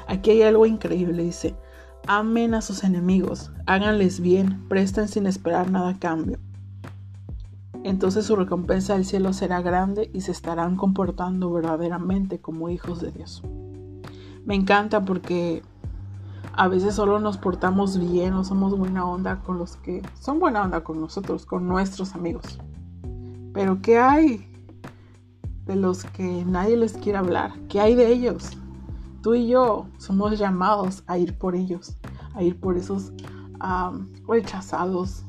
Aquí 0.08 0.32
hay 0.32 0.44
algo 0.44 0.66
increíble, 0.66 1.24
dice, 1.24 1.56
amen 2.08 2.54
a 2.54 2.62
sus 2.62 2.86
enemigos, 2.86 3.52
háganles 3.66 4.22
bien, 4.22 4.66
presten 4.70 5.10
sin 5.10 5.28
esperar 5.28 5.70
nada 5.70 5.90
a 5.90 6.00
cambio. 6.00 6.40
Entonces 7.86 8.26
su 8.26 8.36
recompensa 8.36 8.96
del 8.96 9.06
cielo 9.06 9.32
será 9.32 9.62
grande 9.62 10.10
y 10.12 10.22
se 10.22 10.32
estarán 10.32 10.76
comportando 10.76 11.52
verdaderamente 11.52 12.40
como 12.40 12.70
hijos 12.70 13.00
de 13.00 13.12
Dios. 13.12 13.44
Me 14.44 14.56
encanta 14.56 15.06
porque 15.06 15.62
a 16.54 16.68
veces 16.68 16.96
solo 16.96 17.20
nos 17.20 17.38
portamos 17.38 18.00
bien 18.00 18.34
o 18.34 18.44
somos 18.44 18.76
buena 18.76 19.06
onda 19.06 19.44
con 19.44 19.60
los 19.60 19.76
que 19.76 20.02
son 20.20 20.40
buena 20.40 20.64
onda 20.64 20.84
con 20.84 21.00
nosotros, 21.00 21.46
con 21.46 21.68
nuestros 21.68 22.16
amigos. 22.16 22.58
Pero 23.54 23.80
¿qué 23.84 24.00
hay 24.00 24.48
de 25.68 25.76
los 25.76 26.06
que 26.06 26.44
nadie 26.44 26.78
les 26.78 26.94
quiere 26.94 27.20
hablar? 27.20 27.54
¿Qué 27.70 27.82
hay 27.82 27.94
de 27.94 28.12
ellos? 28.12 28.50
Tú 29.22 29.36
y 29.36 29.48
yo 29.48 29.86
somos 30.00 30.40
llamados 30.40 31.04
a 31.06 31.20
ir 31.20 31.38
por 31.38 31.56
ellos, 31.56 31.96
a 32.34 32.42
ir 32.42 32.60
por 32.60 32.78
esos 32.78 33.12
rechazados, 34.28 35.24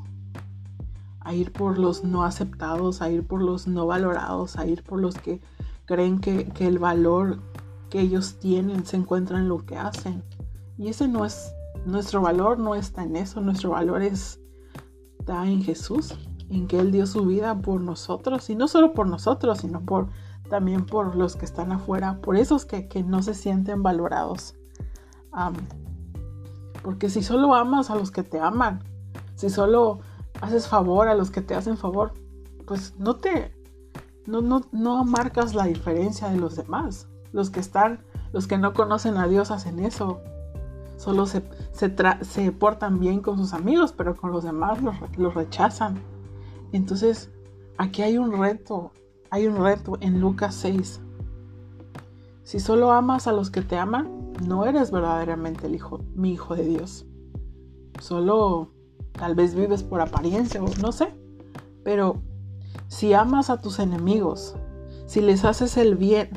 a 1.27 1.35
ir 1.35 1.53
por 1.53 1.77
los 1.77 2.05
no 2.05 2.23
aceptados, 2.23 3.03
a 3.03 3.11
ir 3.11 3.27
por 3.27 3.43
los 3.43 3.67
no 3.67 3.85
valorados, 3.85 4.57
a 4.57 4.65
ir 4.65 4.85
por 4.85 5.01
los 5.01 5.17
que 5.17 5.41
creen 5.85 6.21
que, 6.21 6.47
que 6.47 6.69
el 6.69 6.79
valor 6.79 7.41
que 7.91 8.01
ellos 8.01 8.37
tienen 8.39 8.87
se 8.87 8.97
encuentra 8.97 9.41
en 9.41 9.49
lo 9.49 9.67
que 9.67 9.77
hacen. 9.77 10.23
Y 10.79 10.87
ese 10.87 11.09
no 11.09 11.25
es, 11.25 11.53
nuestro 11.85 12.21
valor 12.21 12.61
no 12.61 12.77
está 12.77 13.03
en 13.03 13.17
eso, 13.17 13.41
nuestro 13.41 13.71
valor 13.71 14.03
está 14.03 15.49
en 15.49 15.65
Jesús, 15.65 16.15
en 16.49 16.69
que 16.69 16.79
Él 16.79 16.93
dio 16.93 17.09
su 17.09 17.27
vida 17.27 17.61
por 17.61 17.81
nosotros, 17.81 18.49
y 18.49 18.55
no 18.55 18.69
solo 18.69 18.93
por 18.93 19.09
nosotros, 19.09 19.59
sino 19.59 19.81
por 19.81 20.11
también 20.49 20.87
por 20.87 21.17
los 21.17 21.35
que 21.35 21.45
están 21.45 21.73
afuera, 21.73 22.21
por 22.23 22.37
esos 22.37 22.67
que, 22.67 23.03
no 23.03 23.21
se 23.25 23.35
sienten 23.35 23.83
valorados. 23.83 24.55
porque 26.85 27.11
si 27.11 27.25
solo 27.25 27.53
amas 27.57 27.91
a 27.91 27.97
los 27.97 28.13
que 28.13 28.23
te 28.23 28.39
aman, 28.39 28.85
si 29.35 29.51
solo 29.51 29.99
haces 30.41 30.69
favor 30.69 31.09
a 31.09 31.15
los 31.15 31.31
que 31.31 31.41
te 31.41 31.55
hacen 31.55 31.77
favor, 31.77 32.13
pues 32.67 32.95
no 32.99 33.17
te, 33.17 33.53
no, 34.27 34.41
no, 34.41 34.63
no 34.73 35.05
marcas 35.05 35.55
la 35.55 35.65
diferencia 35.67 36.29
de 36.29 36.37
los 36.37 36.57
demás. 36.57 37.09
Los 37.33 37.51
que 37.51 37.61
están, 37.61 38.01
los 38.33 38.47
que 38.47 38.59
no 38.59 38.73
conocen 38.75 39.17
a 39.17 39.29
Dios 39.29 39.51
hacen 39.51 39.79
eso. 39.79 40.21
Solo 40.97 41.27
se, 41.27 41.43
se, 41.73 42.53
portan 42.53 42.99
bien 42.99 43.21
con 43.21 43.37
sus 43.39 43.53
amigos, 43.53 43.93
pero 43.93 44.17
con 44.17 44.33
los 44.33 44.45
demás 44.45 44.83
los, 44.83 44.97
los 45.17 45.35
rechazan. 45.35 46.01
Entonces, 46.73 47.31
aquí 47.77 48.03
hay 48.03 48.17
un 48.19 48.33
reto, 48.33 48.93
hay 49.31 49.47
un 49.47 49.63
reto 49.63 49.99
en 50.01 50.21
Lucas 50.21 50.55
6. 50.55 51.01
Si 52.45 52.61
solo 52.61 52.93
amas 52.93 53.27
a 53.27 53.33
los 53.33 53.51
que 53.51 53.63
te 53.63 53.77
aman, 53.77 54.33
no 54.47 54.65
eres 54.65 54.91
verdaderamente 54.91 55.67
el 55.67 55.75
hijo, 55.75 56.01
mi 56.15 56.33
hijo 56.33 56.57
de 56.57 56.65
Dios. 56.65 57.07
Solo 58.01 58.71
tal 59.19 59.35
vez 59.35 59.55
vives 59.55 59.83
por 59.83 60.01
apariencia 60.01 60.63
o 60.63 60.69
no 60.81 60.93
sé. 60.93 61.15
Pero 61.85 62.23
si 62.89 63.13
amas 63.15 63.51
a 63.51 63.61
tus 63.61 63.79
enemigos, 63.79 64.55
si 65.07 65.21
les 65.21 65.45
haces 65.45 65.77
el 65.77 65.97
bien, 65.97 66.31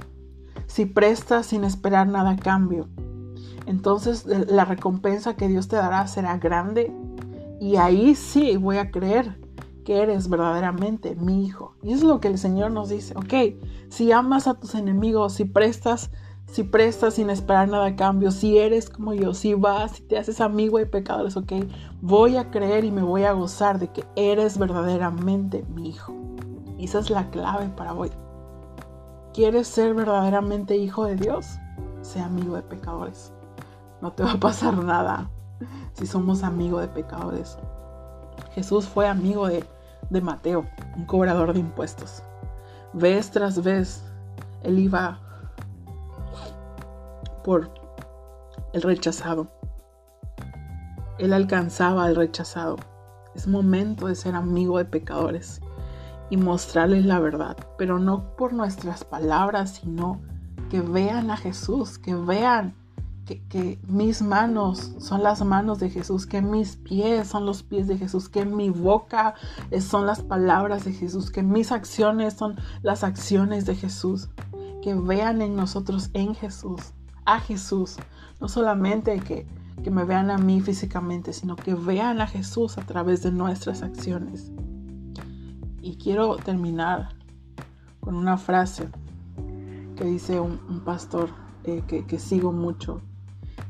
si 0.68 0.86
prestas 0.86 1.48
sin 1.48 1.64
esperar 1.64 2.08
nada 2.08 2.32
a 2.32 2.38
cambio, 2.38 2.88
entonces 3.66 4.26
la 4.26 4.66
recompensa 4.66 5.36
que 5.36 5.48
Dios 5.48 5.68
te 5.68 5.76
dará 5.76 6.08
será 6.08 6.38
grande 6.38 6.92
y 7.60 7.76
ahí 7.76 8.16
sí 8.16 8.58
voy 8.58 8.78
a 8.78 8.90
creer 8.90 9.38
que 9.84 10.02
eres 10.02 10.30
verdaderamente 10.30 11.16
mi 11.16 11.46
hijo. 11.46 11.76
Y 11.82 11.94
es 11.94 12.04
lo 12.04 12.20
que 12.20 12.28
el 12.28 12.38
Señor 12.38 12.72
nos 12.72 12.90
dice, 12.90 13.16
ok, 13.18 13.60
si 13.90 14.12
amas 14.12 14.48
a 14.48 14.54
tus 14.54 14.76
enemigos, 14.76 15.34
si 15.34 15.46
prestas, 15.46 16.12
si 16.52 16.64
prestas 16.64 17.16
sin 17.16 17.30
esperar 17.30 17.68
nada 17.70 17.86
a 17.86 17.96
cambio, 17.96 18.32
si 18.32 18.58
eres 18.58 18.90
como 18.90 19.14
yo, 19.14 19.34
si 19.34 19.54
vas, 19.54 19.92
si 19.92 20.04
te 20.04 20.18
haces 20.18 20.42
amigo 20.42 20.80
de 20.80 20.86
pecadores, 20.86 21.38
ok, 21.38 21.54
voy 22.02 22.38
a 22.38 22.50
creer 22.50 22.86
y 22.86 22.92
me 22.92 23.04
voy 23.04 23.24
a 23.24 23.34
gozar 23.34 23.78
de 23.78 23.90
que 23.90 24.04
eres 24.16 24.58
verdaderamente 24.58 25.64
mi 25.76 25.90
hijo. 25.90 26.14
Y 26.78 26.86
esa 26.86 27.00
es 27.00 27.10
la 27.10 27.30
clave 27.30 27.70
para 27.70 27.94
hoy. 27.94 28.10
¿Quieres 29.34 29.68
ser 29.68 29.94
verdaderamente 29.94 30.76
hijo 30.76 31.06
de 31.06 31.16
Dios? 31.16 31.60
Sea 32.02 32.26
amigo 32.26 32.56
de 32.56 32.64
pecadores. 32.64 33.32
No 34.02 34.12
te 34.14 34.24
va 34.24 34.34
a 34.34 34.40
pasar 34.40 34.76
nada 34.84 35.30
si 35.94 36.08
somos 36.08 36.44
amigos 36.44 36.82
de 36.82 36.88
pecadores. 36.88 37.58
Jesús 38.54 38.86
fue 38.86 39.08
amigo 39.08 39.48
de, 39.48 39.64
de 40.10 40.22
Mateo, 40.22 40.66
un 40.96 41.06
cobrador 41.06 41.54
de 41.54 41.60
impuestos. 41.60 42.24
Vez 42.94 43.30
tras 43.30 43.62
vez, 43.62 44.04
él 44.64 44.80
iba 44.80 45.20
por 47.44 47.72
el 48.74 48.82
rechazado. 48.82 49.48
Él 51.18 51.34
alcanzaba 51.34 52.06
al 52.06 52.16
rechazado. 52.16 52.78
Es 53.36 53.48
momento 53.48 54.08
de 54.08 54.16
ser 54.16 54.36
amigo 54.36 54.78
de 54.78 54.86
pecadores 54.86 55.62
y 56.30 56.38
mostrarles 56.38 57.06
la 57.06 57.20
verdad, 57.20 57.58
pero 57.78 58.00
no 58.00 58.36
por 58.36 58.54
nuestras 58.54 59.04
palabras, 59.04 59.80
sino 59.82 60.22
que 60.70 60.82
vean 60.82 61.32
a 61.32 61.38
Jesús, 61.38 61.98
que 61.98 62.16
vean 62.16 62.76
que, 63.26 63.80
mis 63.88 64.22
manos 64.22 64.94
son 65.00 65.22
las 65.22 65.44
manos 65.46 65.80
de 65.80 65.90
Jesús, 65.90 66.26
que 66.26 66.42
mis 66.42 66.78
pies 66.78 67.28
son 67.28 67.46
los 67.46 67.62
pies 67.64 67.88
de 67.88 67.98
Jesús, 67.98 68.30
que 68.30 68.46
mi 68.46 68.70
boca 68.70 69.36
son 69.80 70.06
las 70.06 70.22
palabras 70.22 70.86
de 70.86 70.94
Jesús, 70.94 71.30
que 71.30 71.44
mis 71.44 71.72
acciones 71.72 72.34
son 72.34 72.56
las 72.82 73.04
acciones 73.04 73.66
de 73.66 73.76
Jesús, 73.76 74.30
que 74.82 74.96
vean 74.96 75.42
en 75.42 75.56
nosotros, 75.56 76.10
en 76.14 76.34
Jesús, 76.34 76.94
a 77.34 77.40
Jesús, 77.40 77.98
no 78.40 78.48
solamente 78.48 79.20
que, 79.20 79.46
que 79.84 79.92
me 79.92 80.04
vean 80.04 80.32
a 80.32 80.38
mí 80.38 80.62
físicamente, 80.62 81.32
sino 81.32 81.56
que 81.56 81.76
vean 81.76 82.22
a 82.22 82.28
Jesús 82.28 82.78
a 82.80 82.82
través 82.82 83.22
de 83.22 83.32
nuestras 83.32 83.84
acciones. 83.84 84.52
Y 85.82 85.98
quiero 85.98 86.38
terminar 86.38 87.10
con 88.00 88.16
una 88.16 88.38
frase 88.38 88.90
que 89.96 90.06
dice 90.06 90.40
un, 90.40 90.82
pastor 90.84 91.30
eh, 91.66 91.84
que, 91.88 92.06
que 92.06 92.18
sigo 92.18 92.52
mucho. 92.52 93.02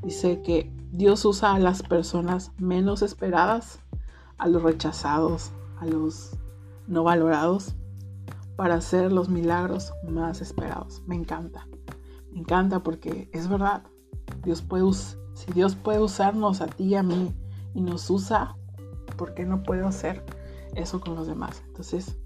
Dice 0.04 0.42
que 0.42 0.72
Dios 0.94 1.26
usa 1.26 1.54
a 1.54 1.60
las 1.60 1.84
personas 1.84 2.52
menos 2.58 3.02
esperadas, 3.02 3.80
a 4.38 4.48
los 4.48 4.64
rechazados, 4.64 5.52
a 5.82 5.86
los 5.86 6.38
no 6.88 7.04
valorados, 7.04 7.76
para 8.56 8.76
hacer 8.76 9.12
los 9.12 9.28
milagros 9.28 9.92
más 10.08 10.40
esperados. 10.42 11.02
Me 11.08 11.16
encanta. 11.16 11.68
Me 12.32 12.40
encanta 12.40 12.82
porque 12.82 13.30
es 13.34 13.48
verdad. 13.48 13.84
Dios 14.44 14.62
puede 14.62 14.92
si 14.94 15.52
Dios 15.54 15.76
puede 15.76 16.00
usarnos 16.00 16.62
a 16.62 16.68
ti 16.68 16.86
y 16.86 16.96
a 16.96 17.04
mí 17.04 17.34
y 17.74 17.82
nos 17.82 18.10
usa, 18.10 18.56
¿por 19.18 19.34
qué 19.34 19.46
no 19.46 19.64
puedo 19.64 19.88
hacer 19.88 20.24
eso 20.76 21.00
con 21.00 21.16
los 21.16 21.28
demás? 21.28 21.64
Entonces, 21.68 22.18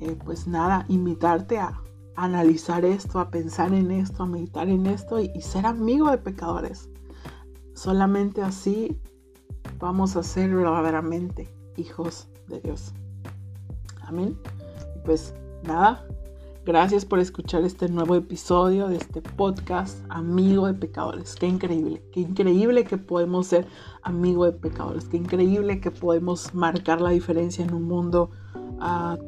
eh, 0.00 0.16
pues 0.24 0.46
nada, 0.46 0.84
invitarte 0.88 1.58
a, 1.58 1.80
analizar 2.16 2.84
esto, 2.84 3.18
a 3.20 3.30
pensar 3.30 3.74
en 3.74 3.90
esto, 3.90 4.22
a 4.22 4.26
meditar 4.26 4.68
en 4.68 4.86
esto 4.86 5.20
y, 5.20 5.40
ser 5.42 5.66
amigo 5.66 6.10
de 6.10 6.18
pecadores. 6.18 6.88
Solamente 7.74 8.42
así 8.42 9.00
vamos 9.78 10.16
a 10.16 10.22
ser 10.22 10.54
verdaderamente 10.54 11.54
hijos 11.76 12.28
de 12.48 12.60
Dios. 12.60 12.92
Amén. 14.00 14.38
pues 15.04 15.34
nada, 15.64 16.06
gracias 16.66 17.04
por 17.04 17.20
escuchar 17.20 17.62
este 17.64 17.88
nuevo 17.88 18.16
episodio 18.16 18.88
de 18.88 18.96
este 18.96 19.22
podcast, 19.22 20.04
Amigo 20.08 20.66
de 20.66 20.74
Pecadores. 20.74 21.36
Qué 21.36 21.46
increíble, 21.46 22.02
qué 22.12 22.18
increíble 22.18 22.82
que 22.82 22.98
podemos 22.98 23.46
ser 23.46 23.68
amigo 24.02 24.44
de 24.46 24.52
pecadores, 24.52 25.04
qué 25.04 25.16
increíble 25.16 25.80
que 25.80 25.92
podemos 25.92 26.56
marcar 26.56 27.00
la 27.00 27.10
diferencia 27.10 27.64
en 27.64 27.72
un 27.72 27.84
mundo 27.84 28.30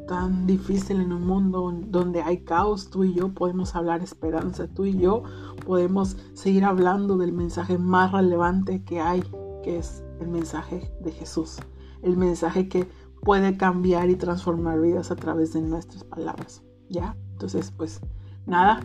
tan 0.09 0.47
difícil 0.47 0.99
en 0.99 1.13
un 1.13 1.25
mundo 1.25 1.73
donde 1.87 2.21
hay 2.21 2.43
caos, 2.43 2.89
tú 2.89 3.05
y 3.05 3.13
yo 3.13 3.29
podemos 3.29 3.73
hablar 3.73 4.03
esperanza, 4.03 4.67
tú 4.67 4.83
y 4.83 4.99
yo 4.99 5.23
podemos 5.65 6.17
seguir 6.33 6.65
hablando 6.65 7.17
del 7.17 7.31
mensaje 7.31 7.77
más 7.77 8.11
relevante 8.11 8.83
que 8.83 8.99
hay, 8.99 9.23
que 9.63 9.77
es 9.77 10.03
el 10.19 10.27
mensaje 10.27 10.91
de 10.99 11.13
Jesús, 11.13 11.57
el 12.03 12.17
mensaje 12.17 12.67
que 12.67 12.85
puede 13.23 13.55
cambiar 13.55 14.09
y 14.09 14.17
transformar 14.17 14.81
vidas 14.81 15.09
a 15.09 15.15
través 15.15 15.53
de 15.53 15.61
nuestras 15.61 16.03
palabras, 16.03 16.63
¿ya? 16.89 17.15
Entonces, 17.39 17.71
pues 17.71 18.01
nada, 18.45 18.81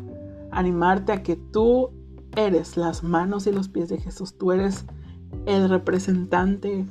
animarte 0.52 1.10
a 1.10 1.24
que 1.24 1.34
tú 1.34 1.90
eres 2.36 2.76
las 2.76 3.02
manos 3.02 3.48
y 3.48 3.52
los 3.52 3.68
pies 3.68 3.88
de 3.88 3.98
Jesús, 3.98 4.38
tú 4.38 4.52
eres 4.52 4.84
el 5.44 5.68
representante 5.68 6.86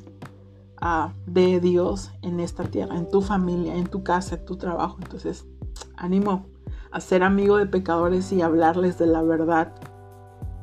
de 1.25 1.61
Dios 1.61 2.11
en 2.21 2.41
esta 2.41 2.65
tierra, 2.65 2.97
en 2.97 3.07
tu 3.07 3.21
familia, 3.21 3.77
en 3.77 3.87
tu 3.87 4.03
casa, 4.03 4.35
en 4.35 4.43
tu 4.43 4.57
trabajo. 4.57 4.97
Entonces, 5.01 5.47
ánimo 5.95 6.47
a 6.91 6.99
ser 6.99 7.23
amigo 7.23 7.55
de 7.55 7.65
pecadores 7.65 8.33
y 8.33 8.41
hablarles 8.41 8.97
de 8.99 9.07
la 9.07 9.21
verdad, 9.21 9.73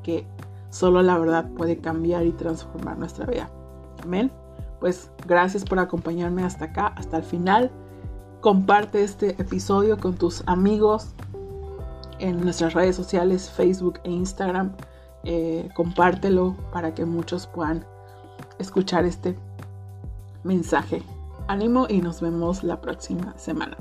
que 0.02 0.26
solo 0.68 1.00
la 1.00 1.16
verdad 1.16 1.50
puede 1.56 1.78
cambiar 1.78 2.26
y 2.26 2.32
transformar 2.32 2.98
nuestra 2.98 3.24
vida. 3.24 3.50
Amén. 4.02 4.30
Pues 4.80 5.10
gracias 5.26 5.64
por 5.64 5.78
acompañarme 5.78 6.44
hasta 6.44 6.66
acá, 6.66 6.88
hasta 6.88 7.16
el 7.16 7.22
final. 7.22 7.72
Comparte 8.40 9.05
este 9.05 9.31
episodio 9.40 9.98
con 9.98 10.14
tus 10.14 10.42
amigos 10.46 11.09
en 12.20 12.40
nuestras 12.40 12.72
redes 12.72 12.96
sociales, 12.96 13.50
Facebook 13.50 14.00
e 14.05 14.11
Instagram. 14.11 14.72
Eh, 15.24 15.68
compártelo 15.74 16.57
para 16.72 16.94
que 16.94 17.05
muchos 17.05 17.46
puedan 17.46 17.85
escuchar 18.59 19.05
este 19.05 19.37
mensaje. 20.42 21.03
Ánimo 21.48 21.87
y 21.88 22.00
nos 22.00 22.22
vemos 22.22 22.62
la 22.64 22.81
próxima 22.81 23.37
semana. 23.37 23.76